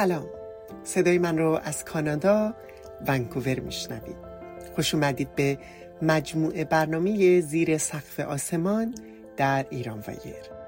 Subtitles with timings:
[0.00, 0.26] سلام.
[0.84, 2.54] صدای من رو از کانادا
[3.06, 4.16] ونکوور میشنوید.
[4.74, 5.58] خوش اومدید به
[6.02, 8.94] مجموعه برنامه زیر سقف آسمان
[9.36, 10.59] در ایران ویر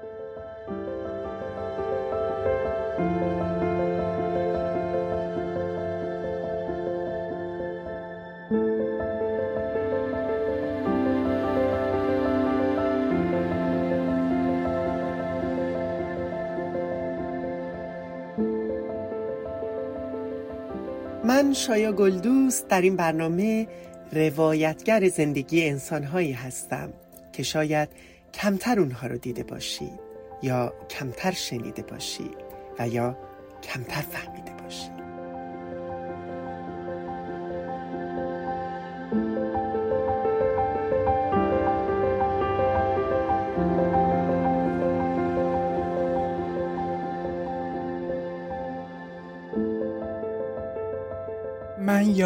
[21.43, 23.67] من شایا گلدوست در این برنامه
[24.11, 26.93] روایتگر زندگی انسانهایی هستم
[27.33, 27.89] که شاید
[28.33, 29.99] کمتر اونها رو دیده باشید
[30.41, 32.37] یا کمتر شنیده باشید
[32.79, 33.17] و یا
[33.63, 35.02] کمتر فهمیده باشید.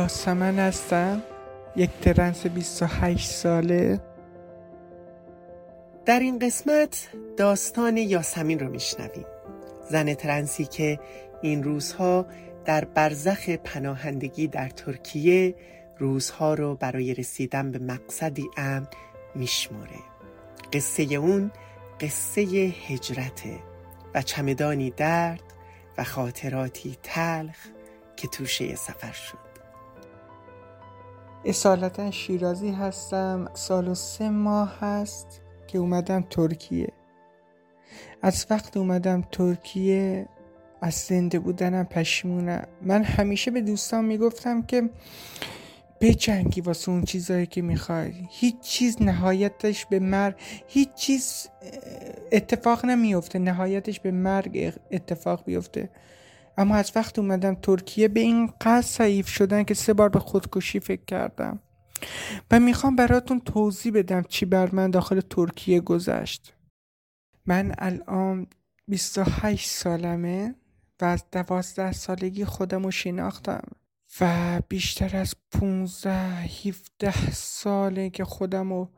[0.07, 1.21] یاسمن هستم.
[1.75, 3.99] یک ترنس 28 ساله.
[6.05, 9.25] در این قسمت داستان یاسمین رو میشنویم.
[9.89, 10.99] زن ترنسی که
[11.41, 12.25] این روزها
[12.65, 15.55] در برزخ پناهندگی در ترکیه
[15.97, 18.87] روزها رو برای رسیدن به مقصدی امن
[19.35, 19.99] میشموره.
[20.73, 21.51] قصه اون
[22.01, 22.41] قصه
[22.87, 23.59] هجرته
[24.13, 25.43] و چمدانی درد
[25.97, 27.57] و خاطراتی تلخ
[28.15, 29.46] که توشه سفر شد.
[31.47, 33.49] اصالتا شیرازی هستم.
[33.53, 36.93] سال و سه ماه هست که اومدم ترکیه.
[38.21, 40.27] از وقت اومدم ترکیه
[40.81, 42.67] از زنده بودنم پشیمونم.
[42.81, 44.89] من همیشه به دوستان می‌گفتم که
[46.01, 48.13] بجنگی واسه اون چیزایی که می‌خوای.
[48.29, 50.35] هیچ چیز نهایتش به مرگ
[50.67, 51.49] هیچ چیز
[52.31, 55.89] اتفاق نمیفته نهایتش به مرگ اتفاق بیفته.
[56.57, 60.79] اما از وقت اومدم ترکیه به این قصد ضعیف شدن که سه بار به خودکشی
[60.79, 61.59] فکر کردم.
[62.51, 66.53] و می‌خوام براتون توضیح بدم چی بر من داخل ترکیه گذشت.
[67.45, 68.47] من الان
[68.87, 70.55] 28 سالمه
[71.01, 73.63] و از دوازده سالگی خودم رو شناختم
[74.21, 78.89] و بیشتر از 15 17 ساله که خودم رو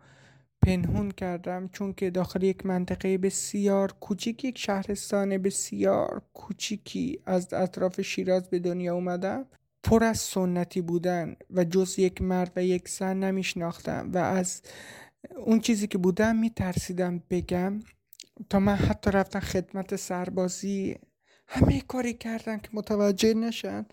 [0.62, 8.02] پنهون کردم چون که داخل یک منطقه بسیار کوچیک یک شهرستان بسیار کوچیکی از اطراف
[8.02, 9.46] شیراز به دنیا اومدم.
[9.84, 14.62] پر از سنتی بودن و جز یک مرد و یک زن نمیشناختم و از
[15.46, 17.80] اون چیزی که بودم میترسیدم بگم.
[18.50, 20.96] تا من حتی رفتم خدمت سربازی
[21.48, 23.86] همه کاری کردم که متوجه نشن.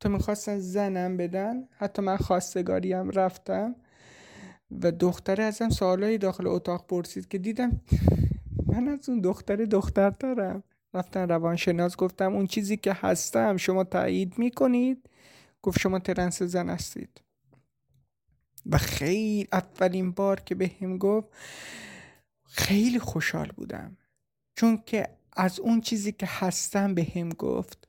[0.00, 3.74] تا می‌خواستن زنم بدن حتی من خواستگاریم رفتم.
[4.70, 7.80] و دختره ازم سوالایی داخل اتاق پرسید که دیدم
[8.66, 10.62] من از اون دختر دختر دارم.
[10.94, 15.08] رفتن روانشناس گفتم اون چیزی که هستم شما تایید می‌کنید؟
[15.62, 17.20] گفت شما ترنس زن هستید.
[18.66, 21.28] و خیلی اولین بار که به هم گفت
[22.44, 23.96] خیلی خوشحال بودم.
[24.54, 27.88] چون که از اون چیزی که هستم به هم گفت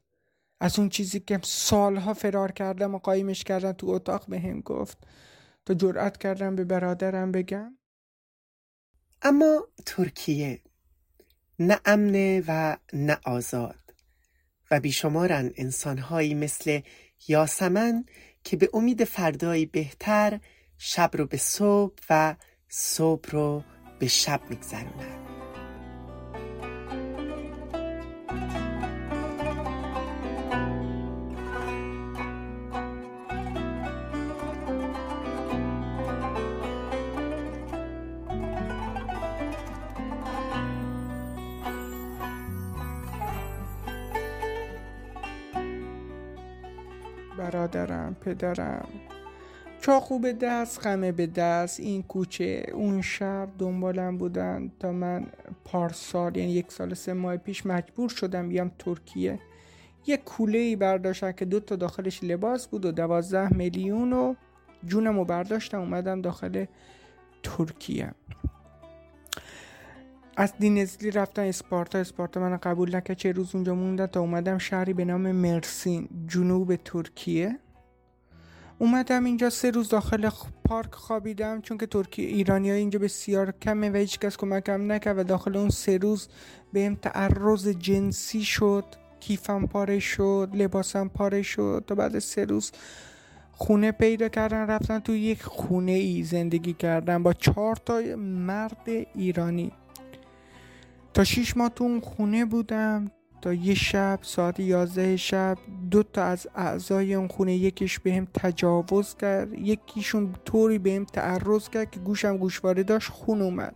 [0.59, 4.97] از اون چیزی که سالها فرار کردم و قایمش کردم تو اتاق به هم گفت.
[5.67, 7.77] تو جرأت کردم به برادرم بگم.
[9.21, 10.61] اما ترکیه
[11.59, 13.93] نه امنه و نه آزاد
[14.71, 16.81] و بیشمارن انسانهایی مثل
[17.27, 18.05] یاسمن
[18.43, 20.39] که به امید فردایی بهتر
[20.77, 22.35] شب رو به صبح و
[22.69, 23.63] صبح رو
[23.99, 25.36] به شب میگذرونن
[47.37, 48.87] برادرم پدرم.
[49.81, 51.79] چاقو به دست غمه به دست.
[51.79, 55.27] این کوچه اون شب دنبالم بودن تا من
[55.65, 59.39] پارسال یعنی یک سال سه ماه پیش مجبور شدم بیام ترکیه.
[60.07, 64.35] یه کوله ای برداشتن که دو تا داخلش لباس بود و دوازده میلیون و
[64.85, 66.65] جونم رو برداشتم اومدم داخل
[67.43, 68.13] ترکیه.
[70.39, 71.99] از دینزلی رفتن اسپارتا.
[71.99, 73.17] اسپارتا من قبول نکرد.
[73.17, 77.59] چه روز اونجا موندن تا اومدم شهری به نام مرسین جنوب ترکیه.
[78.79, 80.29] اومدم اینجا سه روز داخل
[80.63, 85.19] پارک خوابیدم چون که ترکیه ایرانی های اینجا بسیار کمه و هیچ کس کمکم نکرد
[85.19, 86.27] و داخل اون سه روز
[86.73, 88.85] بهم تعرض جنسی شد
[89.19, 92.71] کیفم پاره شد لباسم پاره شد تا بعد سه روز
[93.51, 94.67] خونه پیدا کردن.
[94.67, 99.71] رفتن تو یک خونه ای زندگی کردن با چهار تا مرد ایرانی.
[101.17, 103.11] تا شیش ماه تو اون خونه بودم
[103.41, 105.57] تا یه شب ساعت یازده شب
[105.91, 111.91] دو تا از اعضای اون خونه یکیش بهم تجاوز کرد یکیشون طوری بهم تعرض کرد
[111.91, 113.75] که گوشم گوشواره داشت خون اومد.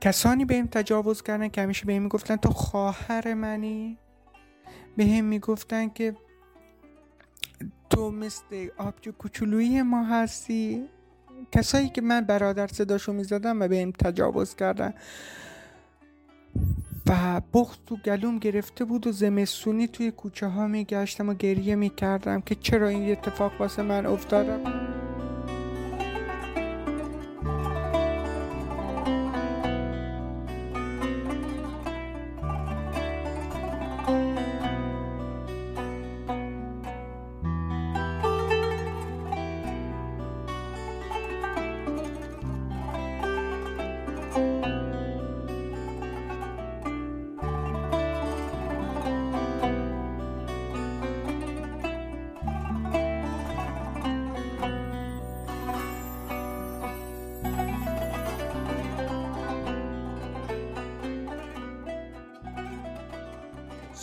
[0.00, 3.98] کسانی بهم تجاوز کردن که همیشه بهم می‌گفتن تو خواهر منی؟
[4.96, 6.16] بهم می‌گفتن که
[7.90, 10.88] تو مثل آبجو کوچولوی ما هستی؟
[11.52, 14.94] کسایی که من برادر صداشو می‌زدم و بهم تجاوز کردن.
[17.06, 22.40] و بخت تو گلوم گرفته بود و زمستونی توی کوچه ها میگشتم و گریه می‌کردم
[22.40, 24.60] که چرا این اتفاق واسه من افتادم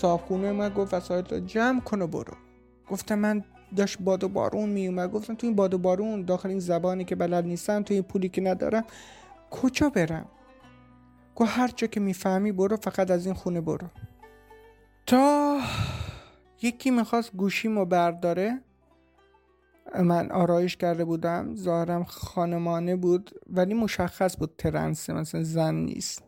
[0.05, 2.33] صابخونه من گفت وسایل جمع کن و برو.
[2.89, 3.43] گفتم من
[3.75, 7.15] داشت باد و بارون میومد گفتم تو این باد و بارون داخل این زبانی که
[7.15, 8.83] بلد نیستم تو این پولی که ندارم
[9.51, 10.25] کجا برم؟
[11.35, 13.87] گفت هر جا که می‌فهمی برو فقط از این خونه برو.
[15.05, 15.59] تا
[16.61, 18.61] یکی می‌خواست گوشیمو برداره
[19.99, 21.55] من آرایش کرده بودم.
[21.55, 26.23] ظاهرم خانمانه بود ولی مشخص بود ترنسه مثلا زن نیست.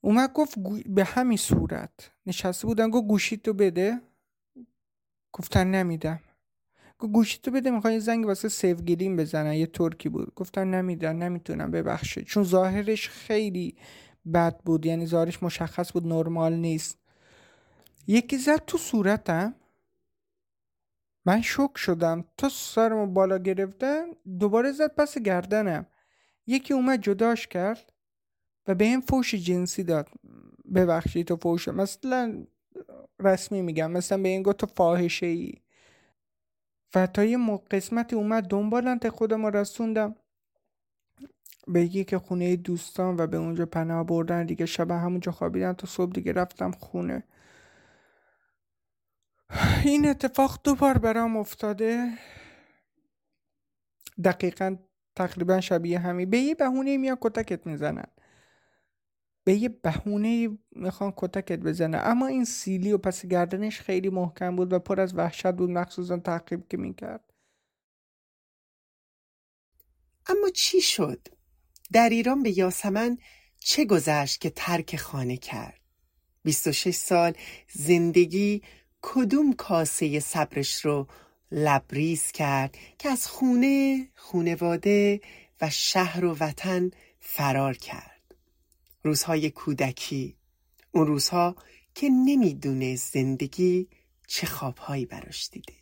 [0.00, 2.10] اومد گفت به همین صورت.
[2.26, 4.00] نشسته بودن گفت گوشیتو بده.
[5.32, 6.20] گفتن نمیدم.
[6.98, 9.52] گفت گوشیتو بده می‌خوای زنگ واسه سیفگیریم بزنن.
[9.52, 10.34] یه ترکی بود.
[10.34, 12.24] گفتن نمیدن نمی‌تونم ببخشید.
[12.24, 13.76] چون ظاهرش خیلی
[14.34, 16.98] بد بود یعنی ظاهرش مشخص بود نرمال نیست.
[18.06, 19.54] یکی زد تو صورتم.
[21.24, 22.24] من شک شدم.
[22.36, 24.06] تا سرمو بالا گرفتن
[24.40, 25.86] دوباره زد پس گردنم.
[26.46, 27.92] یکی اومد جداش کرد.
[28.66, 30.08] و به این فوش جنسی داد.
[30.74, 31.68] ببخشید تو فوش.
[31.68, 32.46] مثلا
[33.20, 33.90] رسمی میگم.
[33.90, 35.54] مثلا به این تو فاحشه ای
[36.94, 37.38] و تا یه
[37.70, 40.14] قسمتی اومد دنبالنت خودم رسوندم.
[41.68, 44.66] به که خونه دوستان و به اونجا پناه بردن دیگه.
[44.66, 45.72] شب همونجا خوابیدن.
[45.72, 47.24] تا صبح دیگه رفتم خونه.
[49.84, 52.12] این اتفاق دو بار برام افتاده.
[54.24, 54.76] دقیقا
[55.16, 56.30] تقریبا شبیه همین.
[56.30, 58.06] به یه بهونه میان کتکت می‌زنن.
[59.50, 64.72] به یه بهونه می‌خوان کتکت بزنه اما این سیلی و پس گردنش خیلی محکم بود
[64.72, 67.24] و پر از وحشت بود مخصوصا تعقیب که می‌کرد
[70.26, 71.28] اما چی شد؟
[71.92, 73.18] در ایران به یاسمن
[73.58, 75.80] چه گذشت که ترک خانه کرد؟
[76.44, 77.32] 26 سال
[77.72, 78.62] زندگی
[79.02, 81.06] کدوم کاسه صبرش رو
[81.52, 85.20] لبریز کرد که از خونه، خونواده
[85.60, 88.09] و شهر و وطن فرار کرد؟
[89.02, 90.36] روزهای کودکی.
[90.92, 91.56] اون روزها
[91.94, 93.88] که نمی‌دونه زندگی
[94.28, 95.74] چه خوابهایی براش دیده.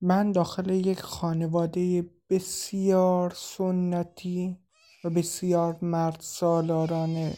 [0.00, 4.58] من داخل یک خانواده بسیار سنتی
[5.04, 7.36] و بسیار مرد سالارانه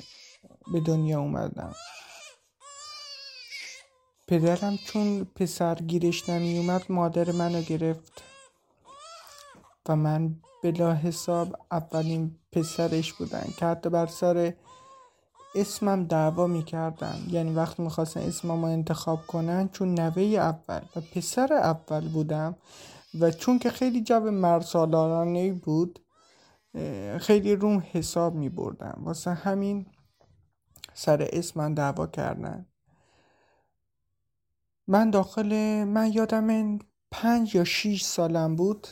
[0.73, 1.75] به دنیا اومدم.
[4.29, 8.34] پدرم چون پسر گیرش نمی اومد مادر منو گرفت.
[9.89, 14.55] و من بلا حساب اولین پسرش بودن که حتی بر سر
[15.55, 17.27] اسمم دعوا می‌کردن.
[17.29, 22.57] یعنی وقتی می‌خواستن اسمم رو انتخاب کنن چون نوه اول و پسر اول بودم
[23.21, 26.01] و چون که خیلی جو مرسالارانه بود
[27.21, 29.87] خیلی روم حساب می بردم واسه همین
[30.95, 32.67] سر اسمم دعوا کردن.
[34.87, 36.79] من داخل من یادم
[37.11, 38.89] پنج یا شیش سالم بود.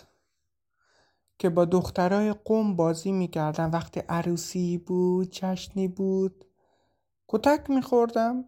[1.39, 3.71] که با دخترای قوم بازی می‌کردم.
[3.73, 6.45] وقتی عروسی بود جشنی بود
[7.29, 8.45] کتک میخوردم.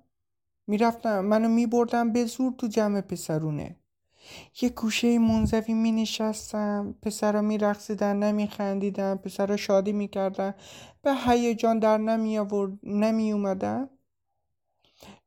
[0.66, 3.76] می‌رفتم منو میبردم به زور تو جمع پسرونه.
[4.60, 8.46] یه کوشه منزوی می نشستم پسرا می رقصیدن نمی
[9.24, 10.54] پسرا شادی می کردن
[11.02, 13.88] به هیجان در نمی, آورد نمی اومدن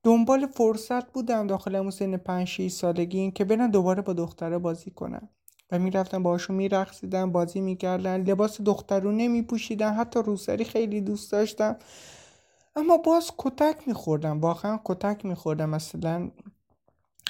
[0.04, 5.30] دنبال فرصت بودم داخل اون سن پنج سالگی که برن دوباره با دختره بازی کنم.
[5.72, 8.22] و می‌رفتن باشون میرقصیدن بازی می‌کردن.
[8.22, 11.76] لباس دخترونه میپوشیدن حتی روسری خیلی دوست داشتم.
[12.76, 14.42] اما باز کتک میخوردم.
[14.42, 15.70] واقعا کتک میخوردم.
[15.70, 16.32] مثلا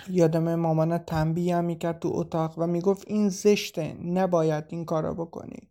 [0.10, 3.94] یادم مامانه تنبیه هم می‌کرد تو اتاق و می‌گفت این زشته.
[3.94, 5.70] نباید این کارا بکنی.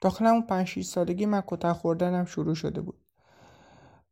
[0.00, 2.98] داخل اون پنج سالگی من کتک خوردنم شروع شده بود.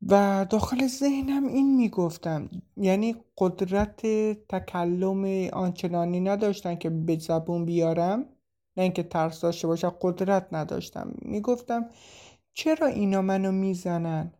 [0.06, 2.50] و داخل ذهنم این می‌گفتم.
[2.76, 4.06] یعنی قدرت
[4.48, 8.20] تکلم آنچنانی نداشتن که به زبون بیارم
[8.76, 11.14] نه اینکه ترس داشته باشم قدرت نداشتم.
[11.22, 11.90] می‌گفتم
[12.54, 14.32] چرا اینا منو می‌زنن؟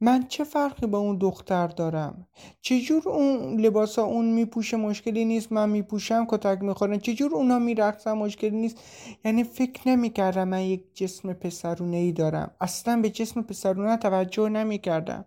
[0.00, 2.26] من چه فرقی با اون دختر دارم؟
[2.60, 8.56] چجور اون لباسا اون میپوشه مشکلی نیست من میپوشم کتک می‌خورن چجور اونا میرقصن مشکلی
[8.56, 8.78] نیست؟
[9.24, 12.50] یعنی فکر نمی‌کردم من یک جسم پسرونه ای دارم.
[12.60, 15.24] اصلا به جسم پسرونه توجه نمی‌کردم.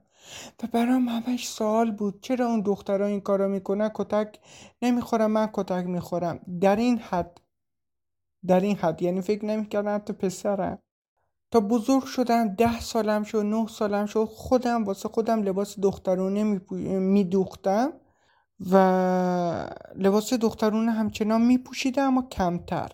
[0.64, 4.40] و برام همش سوال بود چرا اون دخترها این کارا می‌کنن؟ کتک
[4.82, 6.40] نمی‌خورم من کتک می‌خورم.
[6.62, 7.42] در این حد
[8.48, 9.02] در این حد.
[9.02, 10.80] یعنی فکر نمی‌کردم حتی پسرم.
[11.52, 16.44] تا بزرگ شدم ده سالم شد نه سالم شد خودم واسه خودم لباس دخترونه
[17.00, 17.94] میدوختم
[18.72, 18.76] و
[19.96, 22.92] لباس دخترونه همچنان میپوشیدم اما کمتر.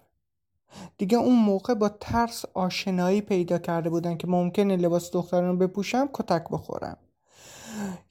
[0.97, 6.43] دیگه اون موقع با ترس آشنایی پیدا کرده بودن که ممکنه لباس دخترونه بپوشم کتک
[6.51, 6.97] بخورم.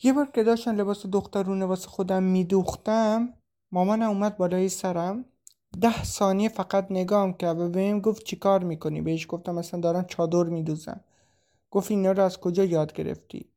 [0.03, 3.35] یه بار که داشتم لباس دخترونه واسه خودم میدوختم
[3.73, 5.25] مامانم اومد بالای سرم.
[5.81, 10.43] ده ثانیه فقط نگام کرد و بهم گفت چیکار می‌کنی؟ بهش گفتم مثلا دارم چادر
[10.43, 11.01] میدوزم
[11.71, 13.51] گفت اینا رو از کجا یاد گرفتی؟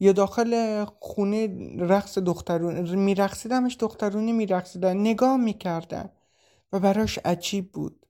[0.00, 4.96] یا داخل خونه رقص دخترون میرقصیدمش دخترونی میرقصیدن.
[4.96, 6.10] نگاه می‌کردن
[6.72, 8.06] و براش عجیب بود.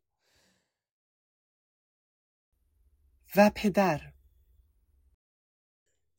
[3.37, 4.01] و پدر.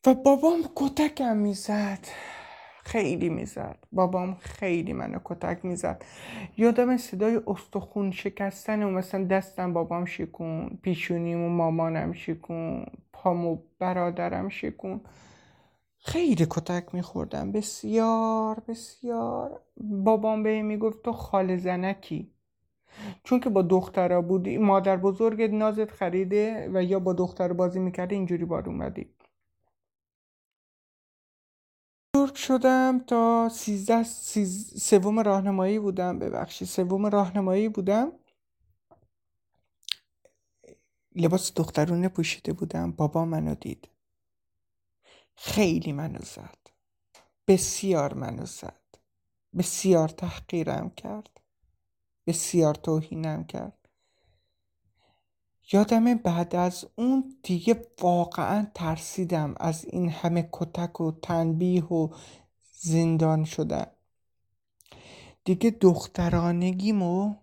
[0.08, 2.08] و بابام کتکم می‌زد.
[2.84, 3.78] خیلی می‌زد.
[3.92, 6.06] بابام خیلی منو کتک می‌زد.
[6.58, 14.50] یادم صدای استخون شکستن و مثلا دستم بابام شکون پیشونیم و مامانم شکون پامو برادرم
[14.50, 15.02] شکون
[15.98, 17.52] خیلی کتک میخوردم.
[17.52, 19.62] بسیار بسیار.
[19.78, 22.32] بابام به می‌گفت تو خال زنکی.
[23.24, 28.16] چون که با دخترا بودی مادر بزرگ نازت خریده و یا با دختر بازی می‌کرده
[28.16, 29.10] اینجوری بار اومدی.
[32.14, 34.84] بزرگ شدم تا سیزده سیز...
[34.84, 36.68] سوم راهنمایی بودم ببخشید.
[36.68, 38.12] سوم راهنمایی بودم.
[41.16, 42.92] لباس دخترونه پوشیده بودم.
[42.92, 43.88] بابا منو دید.
[45.36, 46.58] خیلی منو زد.
[47.48, 48.82] بسیار منو زد.
[49.58, 51.40] بسیار تحقیرم کرد.
[52.28, 53.81] بسیار توهینم کرد.
[55.74, 62.10] یادم بعد از اون دیگه واقعا ترسیدم از این همه کتک و تنبیه و
[62.72, 63.86] زندان شدن.
[65.44, 67.36] دیگه دخترانگیمو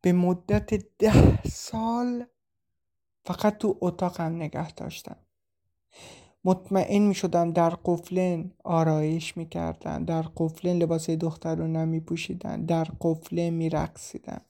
[0.00, 2.26] به مدت ده سال
[3.24, 5.16] فقط تو اتاقم نگه داشتم.
[6.44, 12.86] مطمئن می شدم در قفلن آرایش می کردن در قفلن لباس دخترانه می پوشیدن در
[13.00, 14.40] قفلن می رقصیدن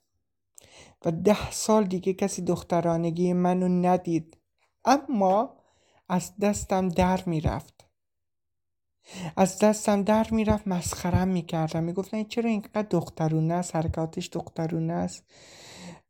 [1.04, 4.36] و ده سال دیگه کسی دخترانگی منو ندید.
[4.84, 5.56] اما
[6.08, 7.88] از دستم در می‌رفت.
[9.36, 11.84] از دستم در می‌رفت مسخرم می‌کردم.
[11.84, 15.24] می‌گفتن چرا اینقدر دخترونه است؟ حرکاتش دخترونه است؟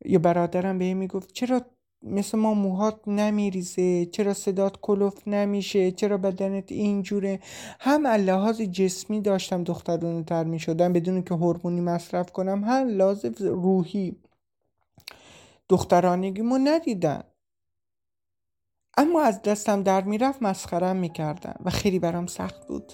[0.05, 1.61] یا برادرم به می‌گفت چرا
[2.03, 7.41] مثل ما موهات نمیریزه؟ چرا صدات کلوف نمیشه؟ چرا بدنت اینجوره؟
[7.81, 14.17] هم لحاظ جسمی داشتم دخترونه تر می‌شدم بدون که هورمونی مصرف کنم هم لازم روحی.
[15.69, 17.25] دخترانگیمو ندیدن.
[18.97, 22.93] اما از دستم در می‌رفت مسخرم می‌کردن و خیلی برام سخت بود.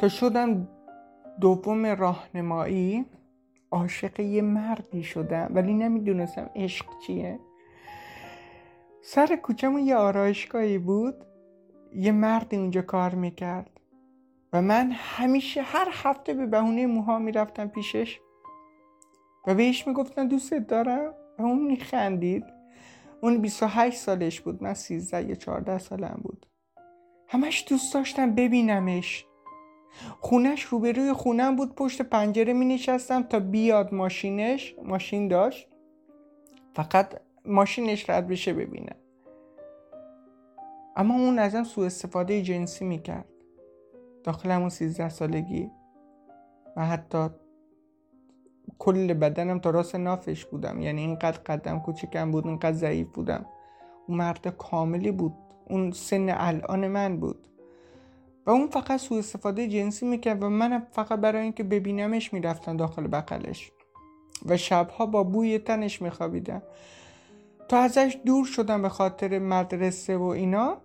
[0.00, 0.68] تا شدم
[1.40, 3.04] دوم راهنمایی
[3.70, 5.50] عاشق یه مردی شدم.
[5.54, 7.38] ولی نمی‌دونستم عشق چیه.
[9.02, 11.14] سر کوچمون یه آرایشگاهی بود.
[11.94, 13.80] یه مردی اونجا کار می‌کرد.
[14.52, 18.20] و من همیشه هر هفته به بهونه موها می‌رفتم پیشش.
[19.46, 21.14] و بهش می‌گفتم دوستت دارم.
[21.38, 22.44] و اون میخندید.
[23.22, 24.62] اون 28 سالش بود.
[24.62, 26.46] من 13 یا 14 سالم بود.
[27.28, 29.26] همش دوست داشتم ببینمش.
[30.20, 35.68] خونش روبروی خونم بود پشت پنجره می نشستم تا بیاد ماشینش ماشین داشت.
[36.74, 38.96] فقط ماشینش رد بشه ببینم
[40.96, 43.28] اما اون ازم سوء استفاده جنسی می‌کرد.
[44.24, 45.70] داخل همون سیزده سالگی.
[46.76, 47.28] و حتی
[48.78, 50.80] کل بدنم تا راست نافش بودم.
[50.80, 53.46] یعنی اینقدر قدم کوچکم بود اینقدر ضعیف بودم.
[54.06, 55.34] اون مرد کاملی بود.
[55.68, 57.48] اون سن الان من بود.
[58.46, 63.06] و اون فقط سوء استفاده جنسی می‌کرد و من فقط برای اینکه ببینمش می‌رفتم داخل
[63.06, 63.72] بغلش.
[64.46, 66.62] و شبها با بوی تنش میخوابیدم.
[67.68, 70.76] تا ازش دور شدم به خاطر مدرسه و اینا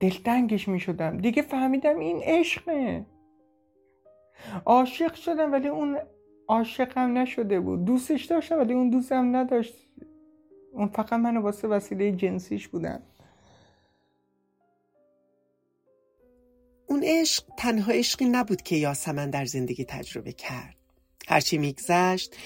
[0.00, 1.18] دلتنگش می‌شدم.
[1.18, 3.06] دیگه فهمیدم این عشقه.
[4.64, 5.98] عاشق شدم ولی اون
[6.48, 7.84] عاشقم نشده بود.
[7.84, 9.74] دوستش داشتم ولی اون دوستم نداشت.
[10.72, 13.02] اون فقط منو واسه وسیله جنسیش بودن.
[16.94, 20.76] اون عشق تنها عشقی نبود که یاسمن در زندگی تجربه کرد.
[21.28, 22.36] هرچی میگذشت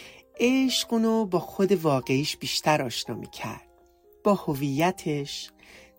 [0.40, 3.68] عشق اونو با خود واقعیش بیشتر آشنا می‌کرد.
[4.24, 5.50] با هویتش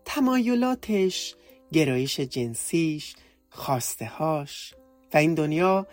[0.04, 1.34] تمایلاتش
[1.72, 3.14] گرایش جنسیش
[4.18, 4.74] هاش
[5.14, 5.86] و این دنیا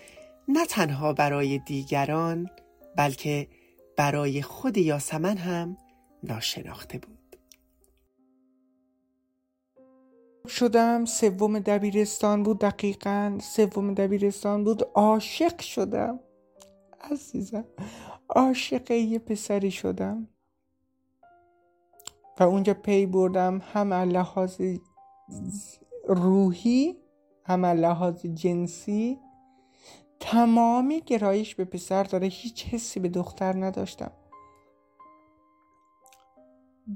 [0.48, 2.50] نه تنها برای دیگران
[2.96, 3.48] بلکه
[3.98, 5.78] برای خود یاسمن هم
[6.24, 7.17] ناشناخته بود.
[10.48, 14.84] شدم سوم دبیرستان بود دقیقا سوم دبیرستان بود.
[14.84, 16.20] عاشق شدم.
[17.12, 17.66] عزیزم
[18.30, 20.28] عاشق یه پسری شدم.
[22.40, 24.62] و اونجا پی بردم هم لحاظ
[26.08, 26.98] روحی
[27.44, 29.20] هم لحاظ جنسی.
[30.20, 34.12] تمامی گرایش به پسر داره هیچ حسی به دختر نداشتم.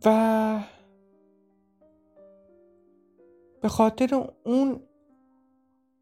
[0.05, 0.59] و
[3.61, 4.79] به خاطر اون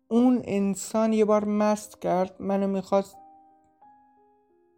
[0.07, 3.17] اون انسان یه بار مست کرد منو می‌خواست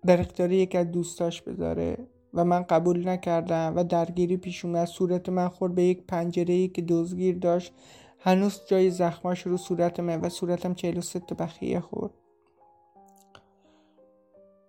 [0.05, 4.85] در اختیار یک از دوستاش بذاره و من قبول نکردم و درگیری پیش اومد.
[4.85, 7.73] صورت من خورد به یک پنجره ای که دزگیر داشت.
[8.19, 12.11] هنوز جای زخماش رو صورت من و صورتم 43 تا بخیه خورد.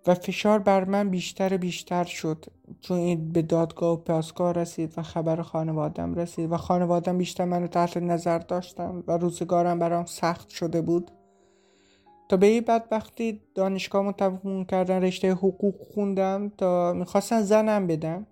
[0.07, 2.45] و فشار بر من بیشتر بیشتر شد.
[2.81, 7.67] چون این به دادگاه و پاسگاه رسید و خبر خانوادم رسید و خانوادم بیشتر منو
[7.67, 11.11] تحت نظر داشتم و روزگارم برام سخت شده بود.
[12.29, 18.27] تا به این بعد وقتی دانشگاه تموم کردن رشته حقوق خوندم تا می‌خواستن زنم بدم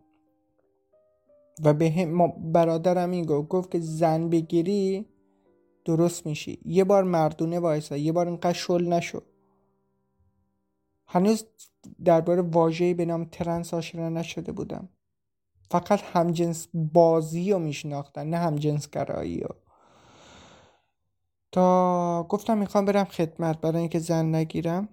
[1.63, 5.05] و به هم برادرم این گفت گفت که زن بگیری
[5.85, 6.59] درست میشی.
[6.65, 9.21] یه بار مردونه وایسا یه بار اینقدر شل نشو.
[11.13, 11.45] هنوز
[12.05, 14.89] درباره واژه‌ای به نام ترنس آشنا نشده بودم.
[15.71, 19.55] فقط همجنس بازی رو میشناختن نه همجنس گرایی رو
[21.51, 23.61] تا گفتم می‌خوام برم خدمت.
[23.61, 24.89] برای اینکه زن نگیرم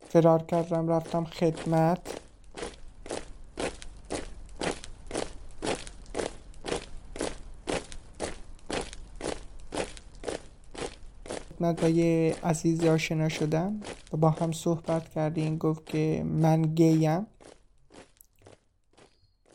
[0.00, 2.20] فرار کردم رفتم خدمت.
[11.28, 13.80] خدمت با یه عزیزی آشنا شدم.
[14.12, 17.26] و با هم صحبت کردیم گفت که من گیم.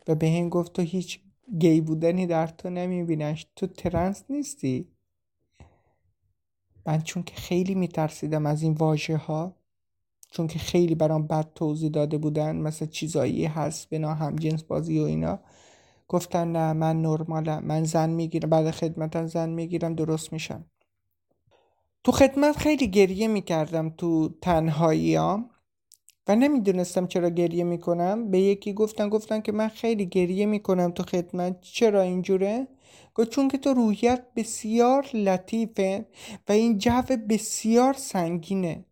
[0.07, 1.19] و به این گفت تو هیچ
[1.59, 3.47] گی بودنی در تو نمیبینش.
[3.55, 4.87] تو ترنس نیستی؟
[6.85, 9.55] من چون که خیلی میترسیدم از این واژه ها
[10.31, 14.99] چون که خیلی برام بد توضیح داده بودن مثل چیزایی هست به هم جنس بازی
[14.99, 15.39] و اینا.
[16.07, 17.63] گفتن نه من نرمالم.
[17.63, 18.49] من زن می‌گیرم.
[18.49, 20.65] بعد خدمتا زن می‌گیرم درست میشم.
[22.07, 25.49] تو خدمت خیلی گریه می‌کردم تو تنهاییام
[26.27, 28.31] و نمی‌دونستم چرا گریه می‌کنم.
[28.31, 31.61] به یکی گفتن گفتن که من خیلی گریه می‌کنم تو خدمت.
[31.61, 32.67] چرا اینجوره؟
[33.15, 36.05] گفت چون که تو روحیت بسیار لطیفه
[36.49, 38.85] و این جو بسیار سنگینه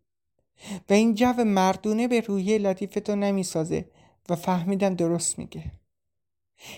[0.90, 3.88] و این جو مردونه به روحیه لطیف تو نمی‌سازه
[4.28, 5.64] و فهمیدم درست میگه.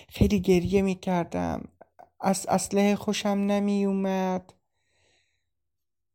[0.09, 1.69] خیلی گریه می‌کردم.
[2.21, 4.53] از اسلحه خوشم نمیومد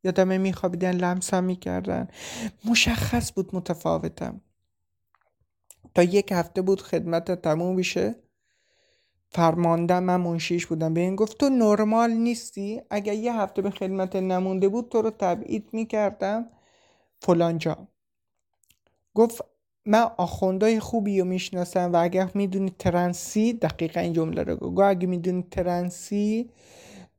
[0.04, 2.08] یادمه میخوابیدن لمسم می‌کردن.
[2.66, 4.42] مشخص بود متفاوتم.
[5.96, 8.16] تا یک هفته بود خدمت تموم بشه
[9.30, 10.94] فرمانده من منشیش بودم.
[10.94, 15.10] به این گفت تو نرمال نیستی؟ اگر یه هفته به خدمت نمونده بود تو رو
[15.10, 16.46] تبعید می‌کردم.
[17.22, 17.88] فلان جا.
[19.13, 19.42] گفت
[19.86, 25.08] من آخوندهای خوبی رو می‌شناسم و اگر می‌دونی ترنسی دقیقا این جمله رو گفت اگه
[25.08, 26.50] می‌دونی ترنسی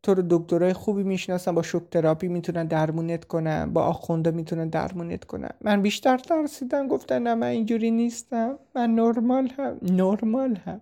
[0.04, 5.24] تو رو دکترای خوبی می‌شناسن با شوک تراپی می‌تونن درمونت کنن با آخونده می‌تونن درمونت
[5.24, 5.50] کنن.
[5.60, 8.58] من بیشتر ترسیدم گفتن نه من اینجوری نیستم.
[8.74, 10.80] من نرمال هم نرمال هم.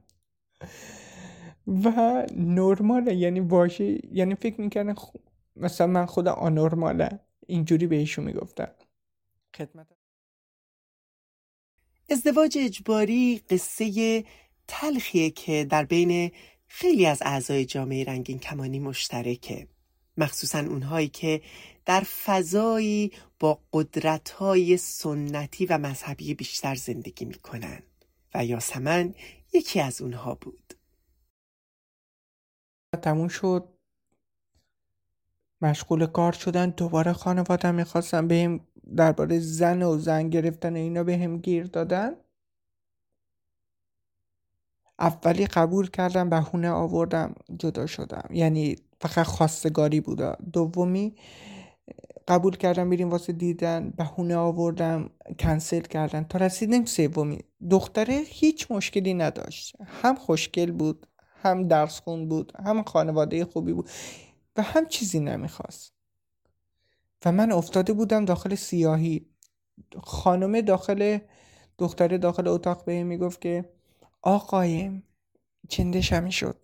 [1.66, 5.10] و نرماله یعنی باشه یعنی فکر می‌کردن خ...
[5.56, 7.20] مثلا من خود آنرماله.
[7.46, 8.68] اینجوری بهشون می‌گفتن.
[9.56, 9.86] خدمت.
[12.10, 14.24] ازدواج اجباری قصه
[14.68, 16.30] تلخیه که در بین
[16.74, 19.68] خیلی از اعضای جامعه رنگین کمانی مشترکه.
[20.16, 21.42] مخصوصا اونهایی که
[21.86, 27.82] در فضایی با قدرتهای سنتی و مذهبی بیشتر زندگی می‌کنن.
[28.34, 29.14] و یاسمن
[29.52, 30.74] یکی از اونها بود.
[33.02, 33.68] تموم شد.
[35.60, 36.70] مشغول کار شدن.
[36.70, 42.16] دوباره خانواده می‌خواستن بهم درباره زن و زن گرفتن اینا به هم گیر دادن.
[45.02, 48.28] اولی قبول کردم بهونه آوردم جدا شدم.
[48.30, 50.36] یعنی فقط خواستگاری بوده.
[50.52, 51.14] دومی
[52.28, 56.24] قبول کردم بریم واسه دیدن بهونه آوردم کنسل کردن.
[56.24, 57.38] تا رسیدیم سومی.
[57.70, 59.76] دختره هیچ مشکلی نداشت.
[59.86, 61.06] هم خوشگل بود
[61.42, 63.90] هم درس خون بود هم خانواده خوبی بود.
[64.56, 65.92] و هم چیزی نمی‌خواست.
[67.24, 69.26] و من افتاده بودم داخل سیاهی.
[70.02, 71.18] خانمه داخل
[71.78, 73.64] دختره داخل اتاق به می‌گفت که
[74.22, 75.02] آقایم.
[75.68, 76.56] چندش همی شد.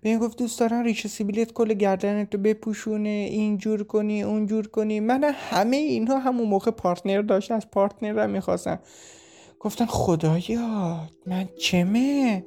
[0.00, 5.00] به این گفت دوست دارن ریش سیبیلیت کل گردنت رو بپوشونه اینجور کنی اونجور کنی.
[5.00, 8.78] من همه اینها همون موقع پارتنر داشت از پارتنر می‌خواستن
[9.60, 12.44] گفتن خدایا من چمه؟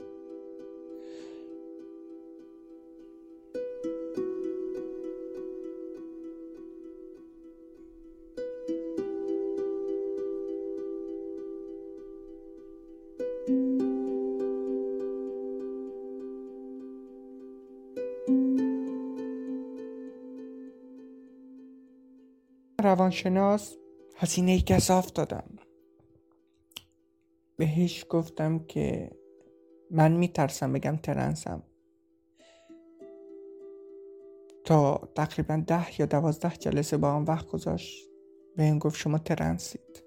[22.81, 23.75] روانشناس
[24.15, 25.49] هزینه گذاف دادم
[27.57, 29.11] بهش گفتم که
[29.91, 31.63] من میترسم بگم ترنسم.
[34.65, 38.09] تا تقریبا ده یا دوازده جلسه با هم وقت گذاشت.
[38.55, 40.03] به این گفت شما ترنسید.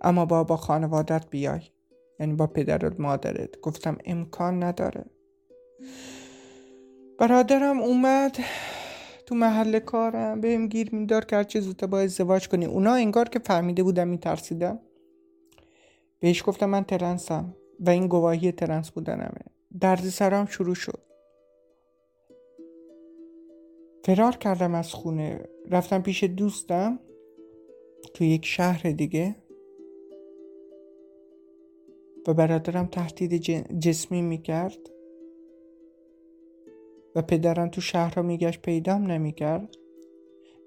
[0.00, 1.60] اما با با خانوادت بیای.
[2.20, 3.60] یعنی با پدرت مادرت.
[3.60, 5.04] گفتم امکان نداره.
[7.18, 8.36] برادرم اومد.
[9.30, 12.64] تو محل کارم بهم گیر میدار که هرچه زودتر با ازدواج کنی.
[12.64, 14.78] اونا انگار که فهمیده بودم میترسیدم
[16.20, 19.40] بهش گفتم من ترنسم و این گواهی ترنس بودنمه.
[19.80, 21.02] درد سرم شروع شد.
[24.04, 25.48] فرار کردم از خونه.
[25.70, 26.98] رفتم پیش دوستم
[28.14, 29.36] تو یک شهر دیگه
[32.26, 33.34] و برادرم تهدید
[33.78, 34.90] جسمی می‌کرد.
[37.14, 39.76] و پدرم تو شهر میگشت پیدام نمی‌کرد.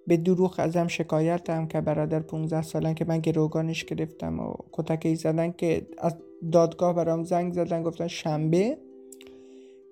[0.07, 5.15] به دروغ ازم شکایت هم که برادر 15 سالن که من گروگانش گرفتم و کتکی
[5.15, 6.15] زدن که از
[6.51, 8.77] دادگاه برام زنگ زدن گفتن شنبه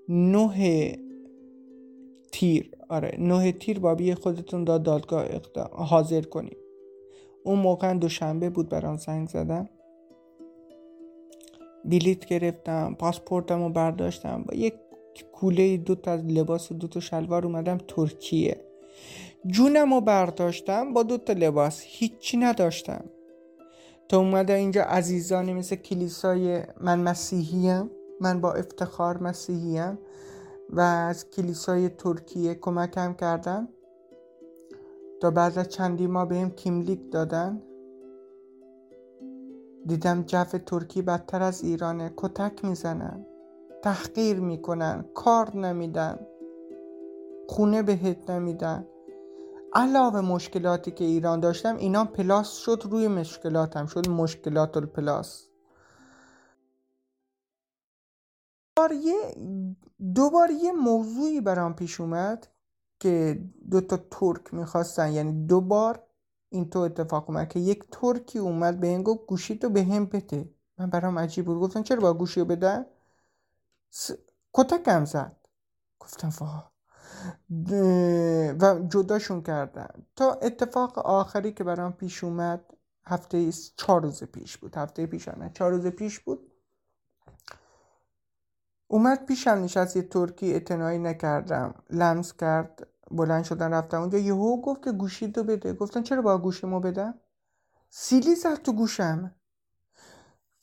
[0.10, 0.96] نه
[2.32, 2.72] تیر.
[2.90, 5.26] آره نه تیر بابی خودتون داد دادگاه
[5.72, 6.58] حاضر کنیم.
[7.44, 9.70] اون موقع دوشنبه بود برام زنگ زدن.
[11.86, 14.74] بلیت گرفتم پاسپورتم رو برداشتم با یک
[15.32, 18.66] کوله دو تا لباس دو تا شلوار اومدم ترکیه.
[19.48, 23.04] جونم رو برداشتم با دو تا لباس هیچی نداشتم.
[24.10, 27.90] تا اومده اینجا عزیزانی مثل کلیسای من مسیحیم
[28.22, 30.00] من با افتخار مسیحیم
[30.70, 33.68] و از کلیسای ترکیه کمکم کردن.
[35.22, 37.62] تا بعد از چندی ما بهم کیملیک دادن.
[39.86, 43.26] دیدم جف ترکی بدتر از ایرانه کتک می‌زنن.
[43.84, 46.28] تحقیر می‌کنن کار نمیدن
[47.50, 48.88] خونه بهت نمیدن.
[49.74, 55.48] علاوه مشکلاتی که ایران داشتم اینا پلاس شد روی مشکلاتم شد مشکلات الپلاس.
[59.04, 59.36] یه
[60.16, 62.48] دوبار یه موضوعی برام پیش اومد
[63.00, 65.12] که دو تا ترک می‌خواستن.
[65.12, 66.04] یعنی دو بار
[66.50, 70.06] این تو اتفاق اومد که یک ترکی اومد به این گفت گوشی تو به هم
[70.06, 70.50] بده.
[70.78, 71.60] من برام عجیب بود.
[71.60, 72.86] گفتن چرا با گوشی رو بدن؟
[73.92, 74.12] س...
[74.54, 75.36] کتکم زد.
[76.00, 76.72] گفتم واه
[78.62, 80.06] و جداشون کردن.
[80.16, 82.74] تا اتفاق آخری که برام پیش اومد
[83.06, 84.78] هفته چهار روز پیش بود.
[84.78, 86.52] هفته پیش نه چهار روز پیش بود.
[88.88, 91.84] اومد پیشم نشست یه ترکی اتنایی نکردم.
[91.90, 94.18] لمس کرد بلند شدن رفتم اونجا.
[94.18, 95.74] یهو گفت که گوشی تو بده.
[95.74, 97.14] گفتن چرا با گوشیمو بدم؟
[97.90, 99.36] سیلی زد تو گوشم.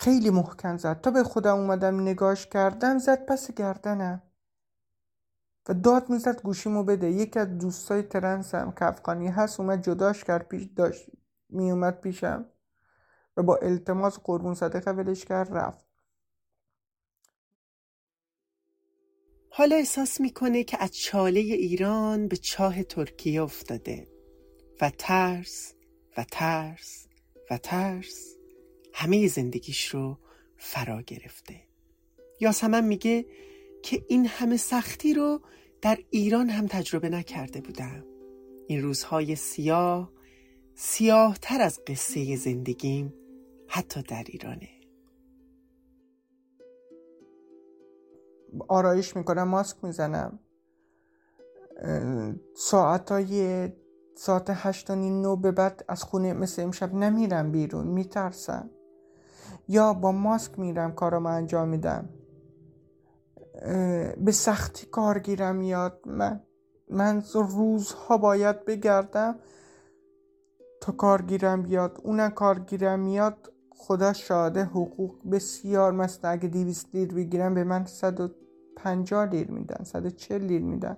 [0.00, 1.00] خیلی محکم زد.
[1.00, 4.22] تا به خودم اومدم نگاش کردم زد پس گردنم.
[5.68, 7.10] و داد می‌زد گوشیمو بده.
[7.10, 11.10] یکی از دوستای ترنسم که افغانی هست اومد جداش کرد پیش داشت
[11.48, 12.46] میومد پیشم.
[13.36, 15.86] و با التماس قربون صدقه ولش کرد رفت.
[19.50, 24.08] حالا احساس می‌کنه که از چاله ایران به چاه ترکیه افتاده.
[24.80, 25.74] و ترس
[26.16, 27.06] و ترس
[27.50, 28.37] و ترس.
[29.00, 30.18] همه زندگیش رو
[30.56, 31.60] فرا گرفته.
[32.40, 33.26] یاسمن میگه
[33.82, 35.40] که این همه سختی رو
[35.82, 38.04] در ایران هم تجربه نکرده بودم.
[38.66, 40.12] این روزهای سیاه
[40.74, 43.14] سیاه تر از قصه زندگیم
[43.68, 44.68] حتی در ایرانه.
[48.68, 50.38] آرایش می‌کنم ماسک می‌زنم.
[52.54, 53.68] ساعت های
[54.14, 58.70] ساعت هشت نو به بعد از خونه مثل امشب نمیرم بیرون میترسم.
[59.68, 62.08] یا با ماسک میرم کارم انجام میدم؟
[64.24, 66.40] به سختی کارگیرم میاد من.
[66.90, 69.38] من روزها باید بگردم
[70.80, 72.00] تا کارگیرم بیاد.
[72.04, 78.20] اون کارگیرم میاد خدا شاده حقوق بسیار مثلا اگه دیویست لیر بگیرم به من صد
[78.20, 78.28] و
[78.76, 80.96] پنجاه لیر میدن صد و چل لیر میدن.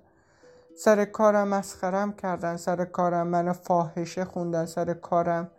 [0.77, 5.51] سر کارم مسخرم کردن سر کارم منو فاحشه خوندن سر کارم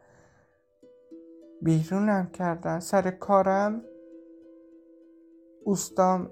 [1.62, 2.80] بیرونم کردن.
[2.80, 3.82] سر کارم
[5.63, 6.30] اوستام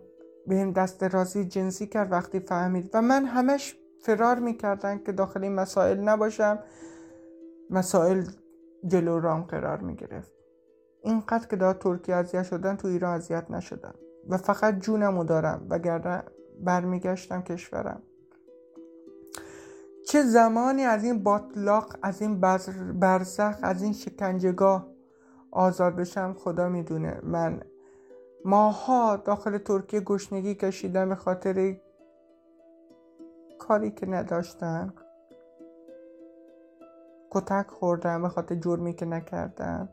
[0.48, 2.90] به این دست رازی جنسی کرد وقتی فهمید.
[2.94, 6.60] و من همش فرار می‌کردن که داخل این مسائل نباشم.
[7.70, 8.24] مسائل
[8.86, 10.32] جلو رام قرار می‌گرفت.
[11.04, 13.94] اینقدر که دا ترکیه اذیت شدن تو ایران اذیت نشدن.
[14.30, 16.24] و فقط جونمو دارم وگرنه
[16.64, 18.02] برمیگشتم کشورم.
[20.08, 22.40] چه زمانی از این باطلاق از این
[23.00, 24.88] برزخ از این شکنجگاه
[25.52, 27.20] آزاد بشم خدا می‌دونه.
[27.24, 27.62] من
[28.46, 31.76] ماها داخل ترکیه گشنگی کشیدم به خاطر
[33.60, 34.94] کاری که نداشتم.
[37.32, 39.90] کتک خوردم به خاطر جرمی که نکردم.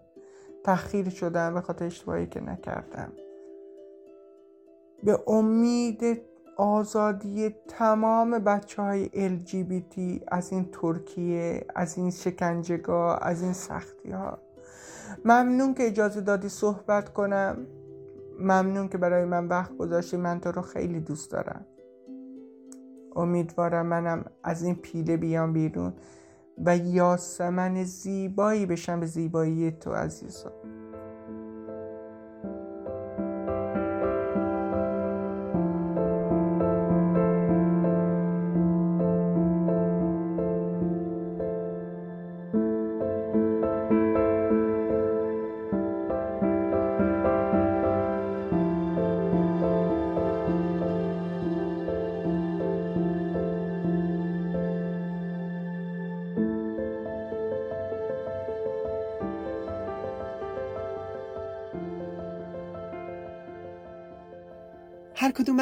[0.64, 3.12] تخییر شدم به خاطر اشتباهی که نکردم.
[5.05, 6.23] به امید
[6.57, 14.38] آزادی تمام بچه های LGBT از این ترکیه از این شکنجگاه از این سختی ها
[15.25, 17.67] ممنون که اجازه دادی صحبت کنم.
[18.41, 21.67] ممنون که برای من وقت گذاشتی من تو رو خیلی دوست دارم.
[23.17, 25.93] امیدوارم منم از این پیله بیام بیرون
[26.65, 30.53] و یاسمن زیبایی بشم به زیبایی تو عزیزم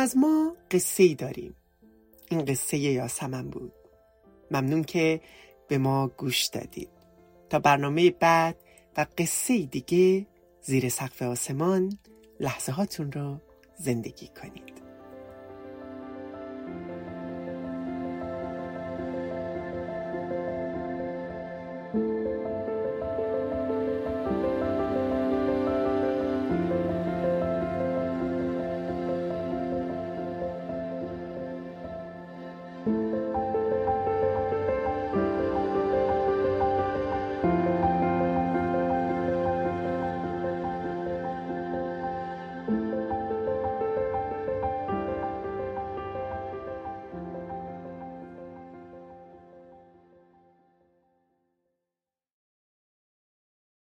[0.04, 1.54] از ما قصه ای داریم.
[2.30, 3.72] این قصه یاسمن بود.
[4.50, 5.20] ممنون که
[5.68, 6.88] به ما گوش دادید.
[7.50, 8.56] تا برنامه بعد
[8.96, 10.26] و قصه دیگه
[10.62, 11.98] زیر سقف آسمان
[12.40, 13.36] لحظه هاتون رو
[13.78, 14.73] زندگی کنید.